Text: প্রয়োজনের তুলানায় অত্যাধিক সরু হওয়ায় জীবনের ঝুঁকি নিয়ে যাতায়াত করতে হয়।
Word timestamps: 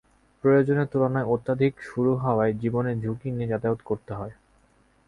প্রয়োজনের 0.43 0.87
তুলানায় 0.87 1.29
অত্যাধিক 1.33 1.73
সরু 1.81 2.11
হওয়ায় 2.15 2.53
জীবনের 2.53 2.95
ঝুঁকি 3.01 3.27
নিয়ে 3.31 3.51
যাতায়াত 3.53 3.79
করতে 3.85 4.11
হয়। 4.13 4.33